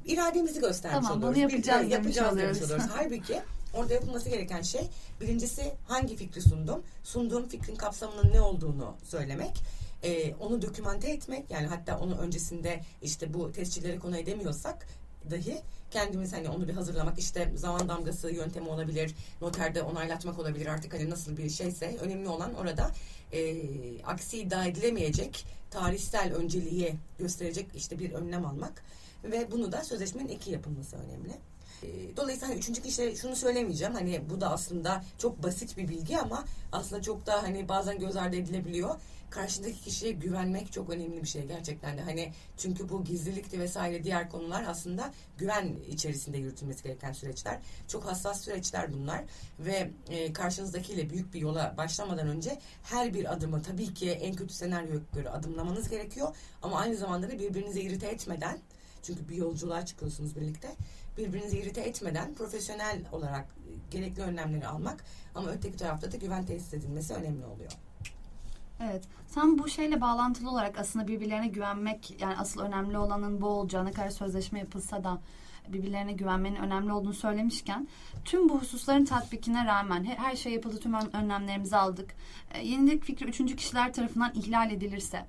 [0.06, 1.54] irademizi göstermiş Tamam, bunu oluyoruz.
[1.54, 2.64] yapacağız Bir- yapacağız demiş oluyoruz.
[2.64, 2.86] oluyoruz.
[2.96, 3.42] Halbuki
[3.74, 4.90] orada yapılması gereken şey
[5.22, 6.84] birincisi hangi fikri sundum?
[7.04, 9.64] Sunduğum fikrin kapsamının ne olduğunu söylemek.
[10.04, 14.88] e, onu dokümante etmek yani hatta onu öncesinde işte bu tescilleri konu edemiyorsak
[15.32, 20.94] dahi kendimiz hani onu bir hazırlamak işte zaman damgası yöntemi olabilir noterde onaylatmak olabilir artık
[20.94, 22.92] hani nasıl bir şeyse önemli olan orada
[23.34, 23.56] e,
[24.04, 28.84] aksi iddia edilemeyecek tarihsel önceliği gösterecek işte bir önlem almak
[29.24, 31.34] ve bunu da sözleşmenin eki yapılması önemli.
[31.84, 33.94] E, Dolayısıyla hani üçüncü kişilere şunu söylemeyeceğim.
[33.94, 38.16] Hani bu da aslında çok basit bir bilgi ama aslında çok da hani bazen göz
[38.16, 38.96] ardı edilebiliyor.
[39.30, 42.02] Karşındaki kişiye güvenmek çok önemli bir şey gerçekten de.
[42.02, 47.60] Hani çünkü bu gizlilikti vesaire diğer konular aslında güven içerisinde yürütülmesi gereken süreçler.
[47.88, 49.24] Çok hassas süreçler bunlar
[49.60, 54.54] ve e, karşınızdakiyle büyük bir yola başlamadan önce her bir adımı tabii ki en kötü
[54.54, 58.60] senaryoya göre adımlamanız gerekiyor ama aynı zamanda da birbirinizi irite etmeden
[59.04, 60.76] çünkü bir yolculuğa çıkıyorsunuz birlikte
[61.18, 63.46] birbirinizi irite etmeden profesyonel olarak
[63.92, 65.04] gerekli önlemleri almak
[65.36, 67.72] ama öteki tarafta da güven tesis edilmesi önemli oluyor.
[68.84, 69.04] Evet.
[69.28, 73.92] Sen bu şeyle bağlantılı olarak aslında birbirlerine güvenmek yani asıl önemli olanın bu olacağı ne
[73.92, 75.22] kadar sözleşme yapılsa da
[75.68, 77.88] birbirlerine güvenmenin önemli olduğunu söylemişken
[78.26, 82.16] tüm bu hususların tatbikine rağmen he- her şey yapıldı tüm ön- önlemlerimizi aldık.
[82.54, 85.26] E, yenilik fikri üçüncü kişiler tarafından ihlal edilirse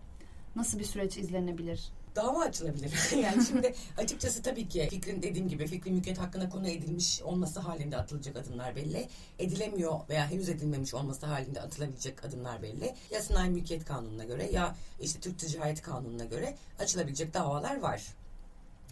[0.57, 1.89] nasıl bir süreç izlenebilir?
[2.17, 2.93] Dava açılabilir.
[3.23, 7.97] yani şimdi açıkçası tabii ki fikrin dediğim gibi fikri mülkiyet hakkında konu edilmiş olması halinde
[7.97, 9.09] atılacak adımlar belli.
[9.39, 12.95] Edilemiyor veya henüz edilmemiş olması halinde atılabilecek adımlar belli.
[13.11, 18.03] Ya sanayi mülkiyet kanununa göre ya işte Türk Ticaret Kanunu'na göre açılabilecek davalar var.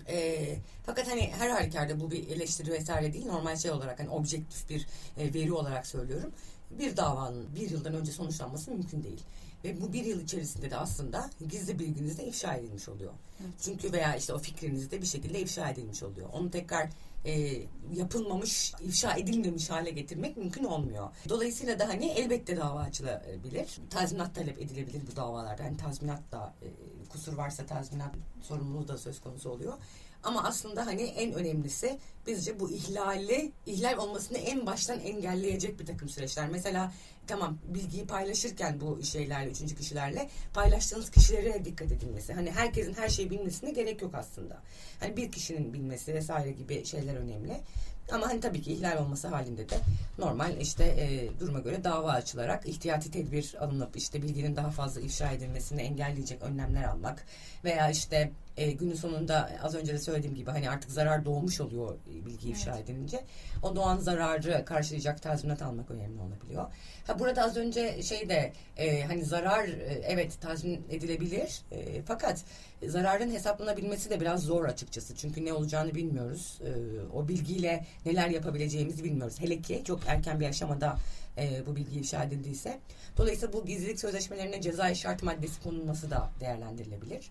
[0.08, 0.56] E,
[0.86, 3.26] fakat hani her halükarda bu bir eleştiri vesaire değil.
[3.26, 4.86] Normal şey olarak hani objektif bir
[5.18, 6.32] e, veri olarak söylüyorum.
[6.78, 9.20] Bir davanın bir yıldan önce sonuçlanması mümkün değil.
[9.64, 13.12] Ve bu bir yıl içerisinde de aslında gizli bilginiz de ifşa edilmiş oluyor.
[13.40, 13.52] Evet.
[13.62, 16.28] Çünkü veya işte o fikriniz de bir şekilde ifşa edilmiş oluyor.
[16.32, 16.88] Onu tekrar
[17.24, 17.62] e,
[17.94, 21.08] yapılmamış, ifşa edilmemiş hale getirmek mümkün olmuyor.
[21.28, 23.78] Dolayısıyla da hani elbette dava açılabilir.
[23.90, 25.62] Tazminat talep edilebilir bu davalarda.
[25.62, 26.68] Yani tazminat da e,
[27.08, 29.74] kusur varsa tazminat sorumluluğu da söz konusu oluyor.
[30.22, 36.08] Ama aslında hani en önemlisi bizce bu ihlali, ihlal olmasını en baştan engelleyecek bir takım
[36.08, 36.48] süreçler.
[36.48, 36.92] Mesela
[37.26, 42.32] tamam bilgiyi paylaşırken bu şeylerle, üçüncü kişilerle paylaştığınız kişilere dikkat edilmesi.
[42.32, 44.62] Hani herkesin her şeyi bilmesine gerek yok aslında.
[45.00, 47.60] Hani bir kişinin bilmesi vesaire gibi şeyler önemli.
[48.10, 49.74] Ama hani tabii ki ihlal olması halinde de
[50.18, 55.30] normal işte e, duruma göre dava açılarak ihtiyati tedbir alınıp işte bilginin daha fazla ifşa
[55.32, 57.24] edilmesini engelleyecek önlemler almak
[57.64, 61.94] veya işte e, günün sonunda az önce de söylediğim gibi hani artık zarar doğmuş oluyor
[62.06, 62.90] bilgi ifşa evet.
[62.90, 63.24] edilince.
[63.62, 66.66] O doğan zararı karşılayacak tazminat almak önemli olabiliyor.
[67.06, 72.44] Ha burada az önce şey de e, hani zarar e, evet tazmin edilebilir e, fakat
[72.86, 75.16] zararın hesaplanabilmesi de biraz zor açıkçası.
[75.16, 76.58] Çünkü ne olacağını bilmiyoruz.
[76.64, 76.70] E,
[77.16, 79.40] o bilgiyle neler yapabileceğimizi bilmiyoruz.
[79.40, 80.98] Hele ki çok erken bir aşamada
[81.38, 82.78] e, bu bilgi ifşa edildiyse.
[83.16, 87.30] Dolayısıyla bu gizlilik sözleşmelerine ceza şart maddesi konulması da değerlendirilebilir.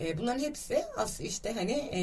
[0.00, 2.00] E, bunların hepsi as işte hani e,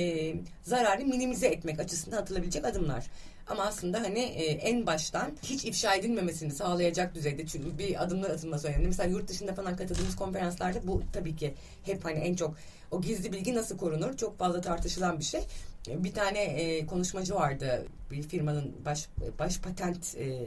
[0.63, 3.05] zararı minimize etmek açısından atılabilecek adımlar.
[3.47, 8.67] Ama aslında hani e, en baştan hiç ifşa edilmemesini sağlayacak düzeyde çünkü bir adımlar atılması
[8.67, 8.87] önemli.
[8.87, 11.53] Mesela yurt dışında falan katıldığımız konferanslarda bu tabii ki
[11.83, 12.55] hep hani en çok
[12.93, 15.41] o gizli bilgi nasıl korunur çok fazla tartışılan bir şey.
[15.87, 20.45] Bir tane e, konuşmacı vardı bir firmanın baş baş patent e,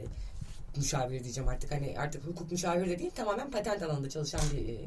[0.77, 4.77] müşaviri diyeceğim artık hani artık hukuk müşaviri de değil tamamen patent alanında çalışan bir e,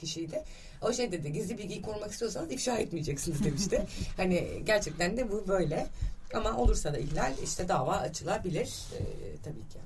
[0.00, 0.42] kişiydi.
[0.82, 3.86] O şey dedi gizli bilgiyi korumak istiyorsanız ifşa etmeyeceksiniz demişti.
[4.16, 5.86] hani gerçekten de bu böyle.
[6.34, 9.02] Ama olursa da ihlal işte dava açılabilir e,
[9.44, 9.78] tabii ki.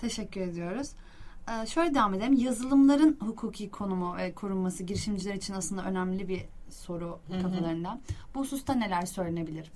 [0.00, 0.90] Teşekkür ediyoruz.
[1.48, 2.32] Ee, şöyle devam edelim.
[2.32, 8.00] Yazılımların hukuki konumu ve korunması girişimciler için aslında önemli bir soru kafalarında.
[8.34, 9.72] Bu hususta neler söylenebilir?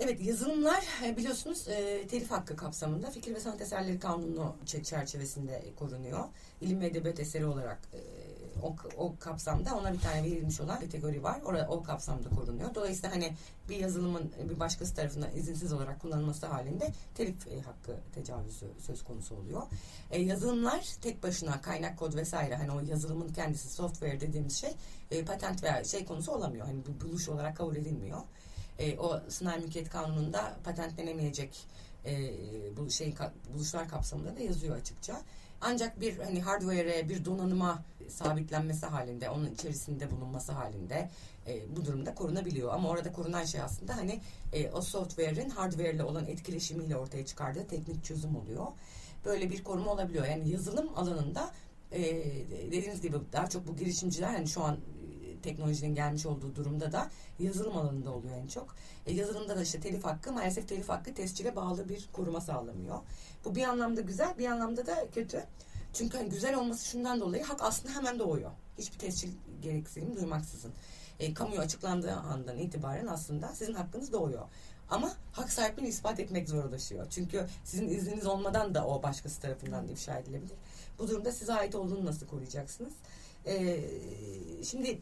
[0.00, 6.24] Evet yazılımlar e, biliyorsunuz e, telif hakkı kapsamında fikir ve sanat eserleri kanunu çerçevesinde korunuyor.
[6.60, 8.00] İlim ve edebiyat eseri olarak e,
[8.62, 11.40] o, o kapsamda ona bir tane verilmiş olan kategori var.
[11.44, 12.74] Orada o kapsamda korunuyor.
[12.74, 13.32] Dolayısıyla hani
[13.68, 19.34] bir yazılımın bir başkası tarafından izinsiz olarak kullanılması halinde telif e, hakkı tecavüzü söz konusu
[19.34, 19.62] oluyor.
[20.10, 24.70] E, yazılımlar tek başına kaynak kod vesaire hani o yazılımın kendisi software dediğimiz şey
[25.10, 26.66] e, patent veya şey konusu olamıyor.
[26.66, 28.20] Hani bu buluş olarak kabul edilmiyor.
[28.78, 31.66] E, o sınai mülkiyet kanununda patentlenemeyecek
[32.06, 33.14] e, bu şey
[33.54, 35.22] buluşlar kapsamında da yazıyor açıkça.
[35.60, 41.10] Ancak bir hani hardware'e bir donanıma sabitlenmesi halinde, onun içerisinde bulunması halinde
[41.46, 42.74] e, bu durumda korunabiliyor.
[42.74, 44.20] Ama orada korunan şey aslında hani
[44.52, 48.66] e, o software'in hardware ile olan etkileşimiyle ortaya çıkardığı teknik çözüm oluyor.
[49.24, 50.26] Böyle bir koruma olabiliyor.
[50.26, 51.50] Yani yazılım alanında
[51.92, 52.02] e,
[52.66, 54.78] dediğiniz gibi daha çok bu girişimciler hani şu an
[55.46, 58.74] teknolojinin gelmiş olduğu durumda da yazılım alanında oluyor en çok.
[59.06, 62.98] E, yazılımda da işte telif hakkı maalesef telif hakkı tescile bağlı bir koruma sağlamıyor.
[63.44, 65.44] Bu bir anlamda güzel bir anlamda da kötü.
[65.92, 68.50] Çünkü hani güzel olması şundan dolayı hak aslında hemen doğuyor.
[68.78, 69.32] Hiçbir tescil
[69.62, 70.72] gereksinim duymaksızın.
[71.20, 74.48] E, kamuya açıklandığı andan itibaren aslında sizin hakkınız doğuyor.
[74.90, 77.06] Ama hak sahipliğini ispat etmek zorlaşıyor.
[77.10, 80.56] Çünkü sizin izniniz olmadan da o başkası tarafından ifşa edilebilir.
[80.98, 82.92] Bu durumda size ait olduğunu nasıl koruyacaksınız?
[83.46, 83.80] Ee,
[84.64, 84.98] şimdi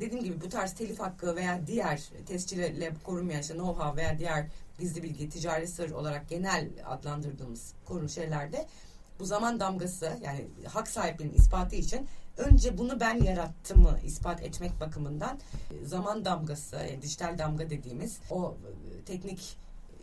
[0.00, 4.46] dediğim gibi bu tarz telif hakkı veya diğer tescille korunmayan işte know-how veya diğer
[4.78, 8.66] gizli bilgi, ticari sır olarak genel adlandırdığımız korun şeylerde
[9.18, 12.06] bu zaman damgası yani hak sahipliğinin ispatı için
[12.36, 15.38] önce bunu ben yarattımı ispat etmek bakımından
[15.84, 18.56] zaman damgası, yani dijital damga dediğimiz o
[19.06, 19.56] teknik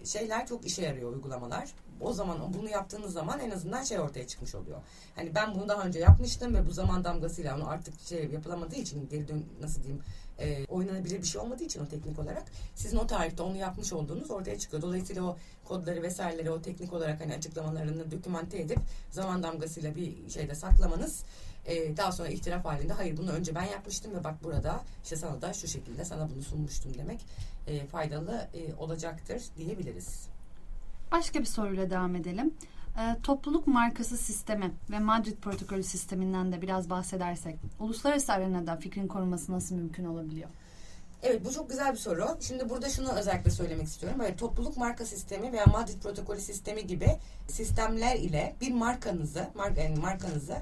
[0.04, 1.70] şeyler çok işe yarıyor uygulamalar
[2.02, 4.82] o zaman bunu yaptığınız zaman en azından şey ortaya çıkmış oluyor.
[5.16, 9.10] Hani ben bunu daha önce yapmıştım ve bu zaman damgasıyla onu artık şey yapılamadığı için
[9.10, 10.04] geri dön nasıl diyeyim
[10.40, 12.44] e, oynanabilir bir şey olmadığı için o teknik olarak
[12.76, 14.82] sizin o tarihte onu yapmış olduğunuz ortaya çıkıyor.
[14.82, 18.80] Dolayısıyla o kodları vesaireleri o teknik olarak hani açıklamalarını dokümante edip
[19.12, 21.24] zaman damgasıyla bir şeyde saklamanız
[21.66, 25.42] e, daha sonra ihtilaf halinde hayır bunu önce ben yapmıştım ve bak burada işte sana
[25.42, 27.20] da şu şekilde sana bunu sunmuştum demek
[27.68, 30.35] e, faydalı e, olacaktır diyebiliriz.
[31.12, 32.54] Başka bir soruyla devam edelim.
[32.98, 39.52] E, topluluk markası sistemi ve Madrid protokolü sisteminden de biraz bahsedersek uluslararası arenada fikrin korunması
[39.52, 40.50] nasıl mümkün olabiliyor?
[41.24, 42.38] Evet bu çok güzel bir soru.
[42.40, 44.20] Şimdi burada şunu özellikle söylemek istiyorum.
[44.20, 47.08] Böyle topluluk marka sistemi veya Madrid protokolü sistemi gibi
[47.48, 50.58] sistemler ile bir markanızı, marka, yani markanızı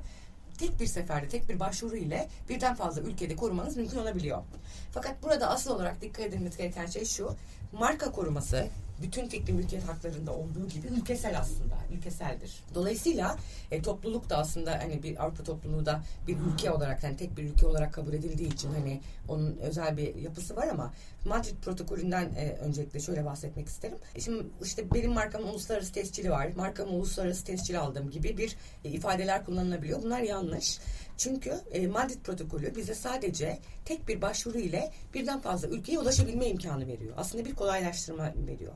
[0.58, 4.44] tek bir seferde, tek bir başvuru ile birden fazla ülkede korumanız mümkün olabiliyor.
[4.92, 7.36] Fakat burada asıl olarak dikkat edilmesi gereken şey şu.
[7.80, 8.68] Marka koruması
[9.04, 12.64] bütün fikri mülkiyet haklarında olduğu gibi ülkesel aslında, ülkeseldir.
[12.76, 13.38] Dolayısıyla
[13.72, 17.44] e, topluluk da aslında hani bir Avrupa topluluğu da bir ülke olarak yani tek bir
[17.44, 20.94] ülke olarak kabul edildiği için hani onun özel bir yapısı var ama
[21.26, 23.98] Madrid protokolünden e, öncelikle şöyle bahsetmek isterim.
[24.16, 26.50] E, şimdi işte benim markamın uluslararası tescili var.
[26.56, 28.56] Markamın uluslararası tescili aldığım gibi bir
[28.86, 30.04] e, ifadeler kullanılabiliyor.
[30.04, 30.80] Bunlar yanlış.
[31.18, 36.88] Çünkü e, Madrid protokolü bize sadece tek bir başvuru ile birden fazla ülkeye ulaşabilme imkanı
[36.88, 37.14] veriyor.
[37.18, 38.74] Aslında bir kolaylaştırma veriyor.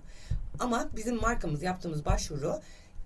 [0.59, 2.61] Ama bizim markamız yaptığımız başvuru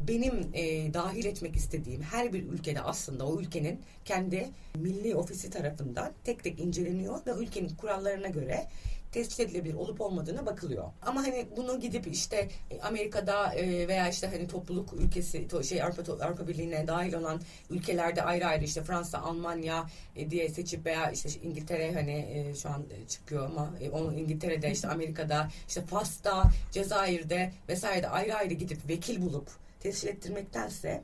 [0.08, 6.12] benim e, dahil etmek istediğim her bir ülkede aslında o ülkenin kendi milli ofisi tarafından
[6.24, 8.68] tek tek inceleniyor ve ülkenin kurallarına göre
[9.12, 10.92] tespit edilebilir olup olmadığına bakılıyor.
[11.02, 16.26] Ama hani bunu gidip işte e, Amerika'da e, veya işte hani topluluk ülkesi şey Avrupa
[16.26, 21.30] Avrupa Birliği'ne dahil olan ülkelerde ayrı ayrı işte Fransa, Almanya e, diye seçip veya işte
[21.44, 28.36] İngiltere hani şu an çıkıyor ama onu İngiltere'de işte Amerika'da işte Fas'ta, Cezayir'de vesairede ayrı
[28.36, 31.04] ayrı gidip vekil bulup tescil ettirmektense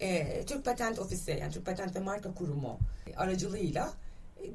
[0.00, 2.78] e, Türk Patent Ofisi yani Türk Patent ve Marka Kurumu
[3.16, 3.92] aracılığıyla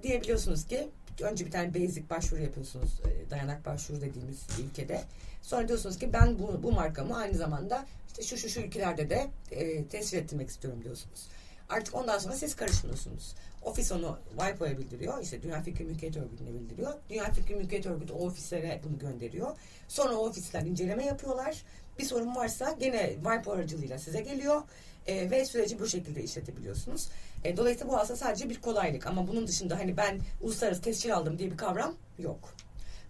[0.04, 0.88] diyebiliyorsunuz ki
[1.22, 5.02] önce bir tane basic başvuru yapıyorsunuz e, dayanak başvuru dediğimiz ülkede.
[5.42, 9.28] Sonra diyorsunuz ki ben bu, bu markamı aynı zamanda işte şu şu şu ülkelerde de
[9.52, 11.28] e, tescil ettirmek istiyorum diyorsunuz.
[11.70, 13.36] Artık ondan sonra siz karışmıyorsunuz.
[13.62, 15.24] Ofis onu WIPO'ya bildiriyor.
[15.24, 16.94] İşte Dünya Fikri Mülkiyet Örgütü'ne bildiriyor.
[17.10, 19.58] Dünya Fikri Mülkiyet Örgütü o ofislere bunu gönderiyor.
[19.88, 21.64] Sonra o ofisler inceleme yapıyorlar.
[22.00, 24.62] Bir sorun varsa gene WIPO aracılığıyla size geliyor.
[25.08, 27.10] E, ve süreci bu şekilde işletebiliyorsunuz.
[27.44, 31.40] E, dolayısıyla bu aslında sadece bir kolaylık ama bunun dışında hani ben uluslararası tescil aldım
[31.40, 32.56] diye bir kavram yok.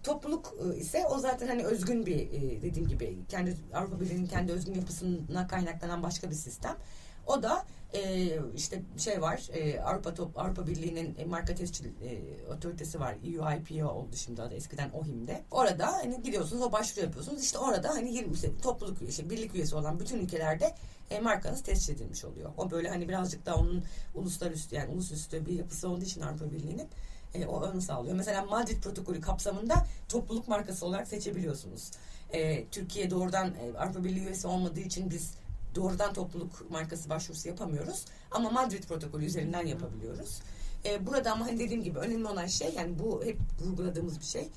[0.02, 4.52] Topluluk e, ise o zaten hani özgün bir e, dediğim gibi kendi Avrupa Birliği'nin kendi
[4.52, 6.76] özgün yapısına kaynaklanan başka bir sistem.
[7.26, 12.20] O da e, işte şey var e, Avrupa Top, Avrupa Birliği'nin e, marka tescil e,
[12.56, 13.16] otoritesi var.
[13.24, 15.42] EUIPO oldu şimdi adı eskiden OHIM'de.
[15.50, 17.44] Orada hani gidiyorsunuz o başvuru yapıyorsunuz.
[17.44, 20.74] İşte orada hani 20 işte, topluluk işte birlik üyesi olan bütün ülkelerde
[21.10, 22.50] e, markanız tescil edilmiş oluyor.
[22.56, 26.88] O böyle hani birazcık daha onun uluslararası yani ulusüstü bir yapısı olduğu için Avrupa Birliği'nin
[27.34, 28.16] e, o ön sağlıyor.
[28.16, 31.90] Mesela Madrid protokolü kapsamında topluluk markası olarak seçebiliyorsunuz.
[32.32, 35.34] E, Türkiye doğrudan e, Avrupa Birliği üyesi olmadığı için biz
[35.74, 38.04] doğrudan topluluk markası başvurusu yapamıyoruz.
[38.30, 40.40] Ama Madrid protokolü üzerinden yapabiliyoruz.
[40.84, 44.48] E, burada ama hani dediğim gibi önemli olan şey yani bu hep vurguladığımız bir şey.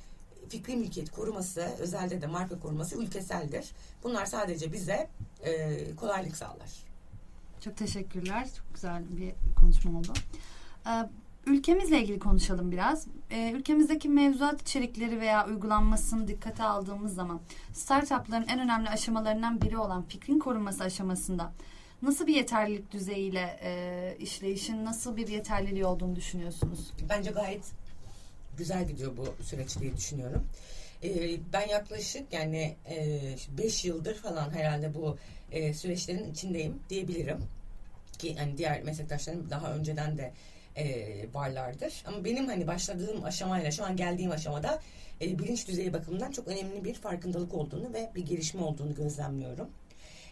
[0.49, 3.71] Fikri mülkiyet koruması, özelde de marka koruması ülkeseldir.
[4.03, 5.09] Bunlar sadece bize
[5.43, 6.85] e, kolaylık sağlar.
[7.61, 8.47] Çok teşekkürler.
[8.57, 10.13] Çok güzel bir konuşma oldu.
[10.87, 11.09] Ee,
[11.45, 13.07] ülkemizle ilgili konuşalım biraz.
[13.31, 17.41] Ee, ülkemizdeki mevzuat içerikleri veya uygulanmasını dikkate aldığımız zaman
[17.73, 21.51] startupların en önemli aşamalarından biri olan fikrin korunması aşamasında
[22.01, 26.91] nasıl bir yeterlilik düzeyiyle e, işleyişin nasıl bir yeterliliği olduğunu düşünüyorsunuz?
[27.09, 27.71] Bence gayet
[28.57, 30.45] güzel gidiyor bu süreç diye düşünüyorum.
[31.03, 32.75] Ee, ben yaklaşık yani
[33.57, 35.17] 5 e, yıldır falan herhalde bu
[35.51, 37.37] e, süreçlerin içindeyim diyebilirim.
[38.19, 40.31] Ki yani diğer meslektaşlarım daha önceden de
[40.77, 42.03] e, varlardır.
[42.05, 44.79] Ama benim hani başladığım aşamayla şu an geldiğim aşamada
[45.21, 49.69] e, bilinç düzeyi bakımından çok önemli bir farkındalık olduğunu ve bir gelişme olduğunu gözlemliyorum.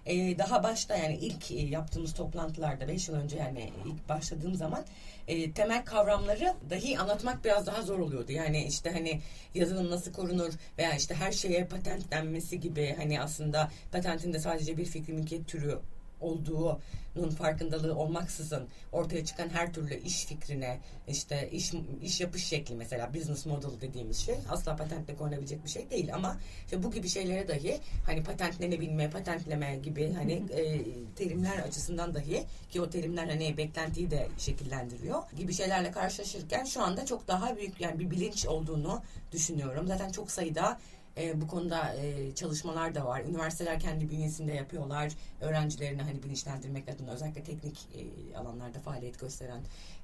[0.05, 4.85] E, daha başta yani ilk e, yaptığımız toplantılarda 5 yıl önce yani ilk başladığım zaman
[5.27, 8.31] e, temel kavramları dahi anlatmak biraz daha zor oluyordu.
[8.31, 9.21] Yani işte hani
[9.55, 14.77] yazılım nasıl korunur veya işte her şeye patent denmesi gibi hani aslında patentin de sadece
[14.77, 15.79] bir fikri mülkiyet türü
[16.23, 23.13] olduğunun farkındalığı olmaksızın ortaya çıkan her türlü iş fikrine işte iş iş yapış şekli mesela
[23.13, 27.47] business model dediğimiz şey asla patentle korunabilecek bir şey değil ama işte bu gibi şeylere
[27.47, 30.81] dahi hani patentlenebilme, patentleme gibi hani e,
[31.15, 37.05] terimler açısından dahi ki o terimler hani beklentiyi de şekillendiriyor gibi şeylerle karşılaşırken şu anda
[37.05, 39.87] çok daha büyük yani bir bilinç olduğunu düşünüyorum.
[39.87, 40.79] Zaten çok sayıda
[41.17, 43.21] e, bu konuda e, çalışmalar da var.
[43.21, 45.11] Üniversiteler kendi bünyesinde yapıyorlar.
[45.41, 49.61] Öğrencilerini hani bilinçlendirmek adına özellikle teknik e, alanlarda faaliyet gösteren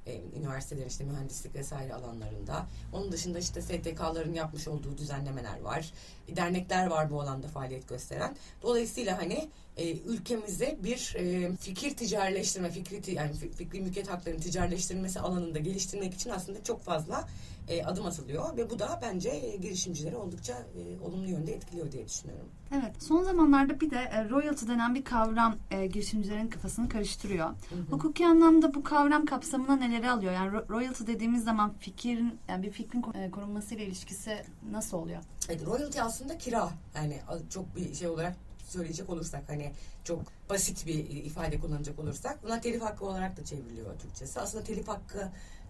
[0.07, 2.65] e, üniversiteler işte mühendislik vesaire alanlarında.
[2.93, 5.93] Onun dışında işte STK'ların yapmış olduğu düzenlemeler var.
[6.35, 8.35] Dernekler var bu alanda faaliyet gösteren.
[8.61, 15.59] Dolayısıyla hani e, ülkemize bir e, fikir ticarileştirme, fikri yani fikri mülkiyet haklarının ticarileştirilmesi alanında
[15.59, 17.27] geliştirmek için aslında çok fazla
[17.69, 22.05] e, adım atılıyor ve bu da bence e, girişimcileri oldukça e, olumlu yönde etkiliyor diye
[22.07, 22.45] düşünüyorum.
[22.73, 27.45] Evet, son zamanlarda bir de e, royalty denen bir kavram e, girişimcilerin kafasını karıştırıyor.
[27.49, 27.91] Hı hı.
[27.91, 30.33] Hukuki anlamda bu kavram kapsamına neleri alıyor?
[30.33, 35.21] Yani ro- royalty dediğimiz zaman fikrin yani bir fikrin e, korunmasıyla ilişkisi nasıl oluyor?
[35.49, 36.69] Evet, royalty aslında kira.
[36.95, 38.35] Yani çok bir şey olarak
[38.67, 39.71] söyleyecek olursak hani
[40.03, 44.39] çok basit bir ifade kullanacak olursak buna telif hakkı olarak da çevriliyor Türkçesi.
[44.39, 45.29] Aslında telif hakkı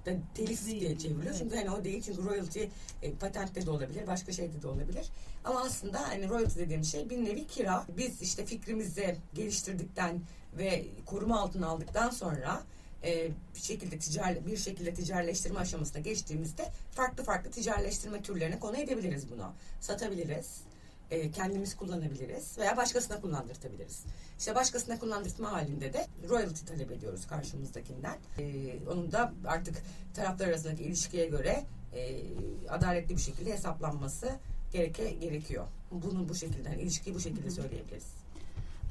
[0.10, 1.24] da telif diye çevriliyor.
[1.26, 1.36] Evet.
[1.40, 2.64] Çünkü hani o değil çünkü royalty
[3.02, 5.10] e, patentte de olabilir, başka şeyde de olabilir.
[5.44, 7.86] Ama aslında hani royalty dediğimiz şey bir nevi kira.
[7.98, 10.22] Biz işte fikrimizi geliştirdikten
[10.58, 12.64] ve koruma altına aldıktan sonra
[13.04, 19.32] e, bir şekilde ticari bir şekilde ticarileştirme aşamasına geçtiğimizde farklı farklı ticarileştirme türlerine konu edebiliriz
[19.32, 19.54] bunu.
[19.82, 20.62] Satabiliriz
[21.12, 24.04] e, kendimiz kullanabiliriz veya başkasına kullandırtabiliriz.
[24.40, 28.18] İşte başkasına kullandırtma halinde de royalty talep ediyoruz karşımızdakinden.
[28.38, 29.76] E, onun da artık
[30.14, 32.22] taraflar arasındaki ilişkiye göre e,
[32.70, 34.30] adaletli bir şekilde hesaplanması
[34.72, 35.68] gereke, gerekiyor.
[35.92, 38.19] Bunu bu şekilde, yani ilişkiyi bu şekilde söyleyebiliriz.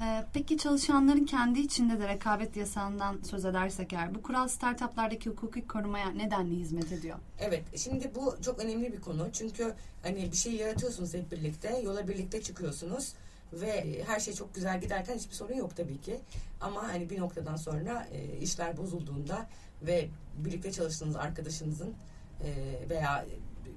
[0.00, 5.66] Ee, peki çalışanların kendi içinde de rekabet yasağından söz edersek eğer bu kural startuplardaki hukuki
[5.66, 7.18] korumaya nedenli hizmet ediyor?
[7.38, 9.28] Evet, şimdi bu çok önemli bir konu.
[9.32, 13.14] Çünkü hani bir şey yaratıyorsunuz hep birlikte, yola birlikte çıkıyorsunuz
[13.52, 16.20] ve her şey çok güzel giderken hiçbir sorun yok tabii ki.
[16.60, 19.46] Ama hani bir noktadan sonra e, işler bozulduğunda
[19.82, 21.94] ve birlikte çalıştığınız arkadaşınızın
[22.44, 22.48] e,
[22.90, 23.24] veya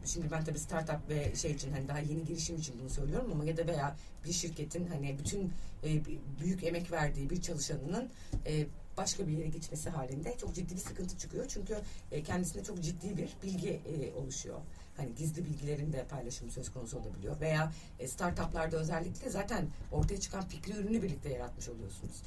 [0.06, 3.46] şimdi ben tabii startup ve şey için hani daha yeni girişim için bunu söylüyorum ama
[3.46, 6.02] ya da veya bir şirketin hani bütün e,
[6.42, 8.10] büyük emek verdiği bir çalışanının
[8.46, 8.66] e,
[8.98, 11.46] başka bir yere gitmesi halinde çok ciddi bir sıkıntı çıkıyor.
[11.48, 11.78] Çünkü
[12.12, 14.60] e, kendisinde çok ciddi bir bilgi e, oluşuyor.
[15.02, 17.40] Hani gizli bilgilerin de paylaşımı söz konusu olabiliyor.
[17.40, 22.22] Veya e, startuplarda özellikle zaten ortaya çıkan fikri ürünü birlikte yaratmış oluyorsunuz.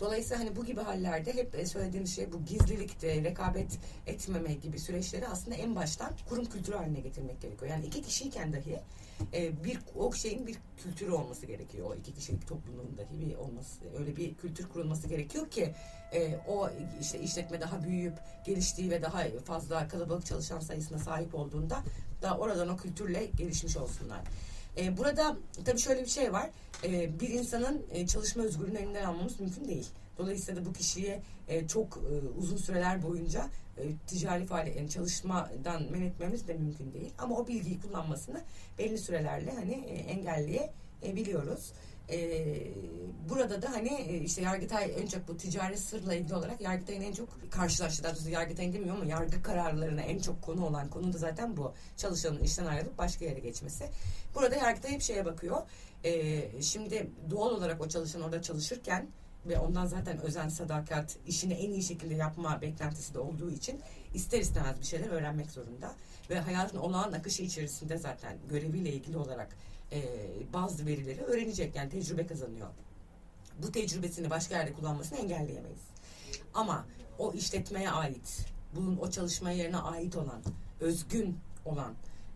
[0.00, 5.56] Dolayısıyla hani bu gibi hallerde hep e, şey bu gizlilikte, rekabet etmeme gibi süreçleri aslında
[5.56, 7.70] en baştan kurum kültürü haline getirmek gerekiyor.
[7.70, 8.80] Yani iki kişiyken dahi
[9.34, 11.90] e, bir o şeyin bir kültürü olması gerekiyor.
[11.90, 15.74] O iki kişilik toplumun dahi bir olması, öyle bir kültür kurulması gerekiyor ki
[16.12, 18.14] e, o işte işletme daha büyüyüp
[18.46, 21.82] geliştiği ve daha fazla kalabalık çalışan sayısına sahip olduğunda
[22.22, 24.20] da oradan o kültürle gelişmiş olsunlar.
[24.76, 26.50] E, burada tabii şöyle bir şey var.
[26.84, 29.88] E, bir insanın e, çalışma özgürlüğünü elinden almamız mümkün değil.
[30.18, 33.50] Dolayısıyla da bu kişiye e, çok e, uzun süreler boyunca
[33.82, 37.12] e, ticari faaliyet yani çalışmadan men etmemiz de mümkün değil.
[37.18, 38.40] Ama o bilgiyi kullanmasını
[38.78, 41.72] belli sürelerle hani e, engelleyebiliyoruz.
[42.10, 42.46] E,
[43.28, 47.12] burada da hani e, işte Yargıtay en çok bu ticari sırla ilgili olarak Yargıtay'ın en
[47.12, 51.18] çok karşılaştığı, daha doğrusu Yargıtay'ın demiyorum ama yargı kararlarına en çok konu olan konu da
[51.18, 51.72] zaten bu.
[51.96, 53.84] Çalışanın işten ayrılıp başka yere geçmesi.
[54.34, 55.62] Burada Yargıtay hep şeye bakıyor.
[56.60, 59.08] Şimdi doğal olarak o çalışan orada çalışırken
[59.46, 63.80] ve ondan zaten özen, sadakat, işini en iyi şekilde yapma beklentisi de olduğu için
[64.14, 65.94] ister istemez bir şeyler öğrenmek zorunda.
[66.30, 69.56] Ve hayatın olağan akışı içerisinde zaten göreviyle ilgili olarak
[69.92, 70.02] e,
[70.52, 71.76] bazı verileri öğrenecek.
[71.76, 72.68] Yani tecrübe kazanıyor.
[73.62, 75.80] Bu tecrübesini başka yerde kullanmasını engelleyemeyiz.
[76.54, 76.86] Ama
[77.18, 80.42] o işletmeye ait, bunun o çalışma yerine ait olan,
[80.80, 81.94] özgün olan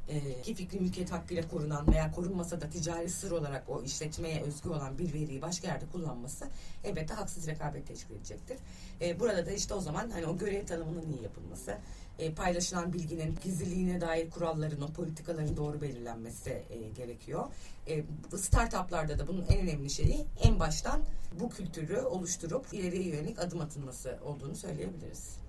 [0.08, 4.68] e, ki fikri mülkiyet hakkıyla korunan veya korunmasa da ticari sır olarak o işletmeye özgü
[4.68, 6.44] olan bir veriyi başka yerde kullanması
[6.84, 8.58] elbette haksız rekabet teşkil edecektir.
[9.00, 11.78] E, burada da işte o zaman hani o görev tanımının iyi yapılması,
[12.18, 17.44] e, paylaşılan bilginin gizliliğine dair kuralların, o politikaların doğru belirlenmesi e, gerekiyor.
[17.88, 18.04] E,
[18.36, 21.00] startuplarda da bunun en önemli şeyi en baştan
[21.40, 25.44] bu kültürü oluşturup ileriye yönelik adım atılması olduğunu söyleyebiliriz.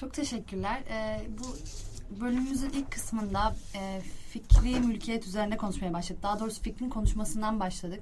[0.00, 0.82] Çok teşekkürler.
[0.90, 1.56] Ee, bu
[2.20, 6.22] bölümümüzün ilk kısmında e, fikri mülkiyet üzerine konuşmaya başladık.
[6.22, 8.00] Daha doğrusu fikrin konuşmasından başladık.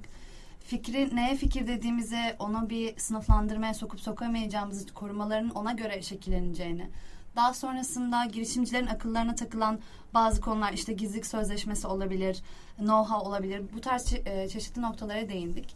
[0.59, 6.89] Fikri neye fikir dediğimizi onu bir sınıflandırmaya sokup sokamayacağımızı korumaların ona göre şekilleneceğini.
[7.35, 9.79] Daha sonrasında girişimcilerin akıllarına takılan
[10.13, 12.43] bazı konular işte gizlilik sözleşmesi olabilir,
[12.79, 13.61] know-how olabilir.
[13.75, 15.75] Bu tarz çe- e, çeşitli noktalara değindik.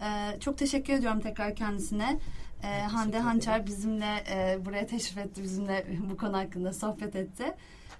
[0.00, 2.18] E, çok teşekkür ediyorum tekrar kendisine.
[2.62, 7.54] E, Hande Hançer bizimle e, buraya teşrif etti, bizimle bu konu hakkında sohbet etti.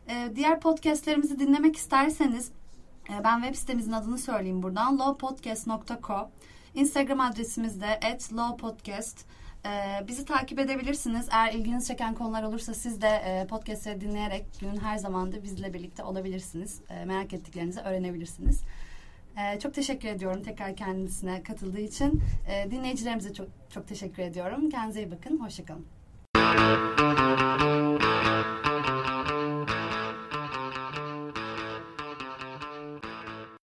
[0.09, 2.51] E, diğer podcastlerimizi dinlemek isterseniz
[3.11, 6.31] e, ben web sitemizin adını söyleyeyim buradan lawpodcast.co
[6.75, 8.01] Instagram adresimiz de
[8.33, 9.25] @lawpodcast.
[9.67, 9.71] E,
[10.09, 11.29] bizi takip edebilirsiniz.
[11.33, 16.03] Eğer ilginizi çeken konular olursa siz de e, podcastleri dinleyerek günün her zamanda bizle birlikte
[16.03, 16.81] olabilirsiniz.
[16.91, 18.63] E, merak ettiklerinizi öğrenebilirsiniz.
[19.41, 22.23] E, çok teşekkür ediyorum tekrar kendisine katıldığı için.
[22.49, 24.71] E, dinleyicilerimize çok çok teşekkür ediyorum.
[24.71, 25.39] Kendinize iyi bakın.
[25.39, 25.87] Hoşçakalın.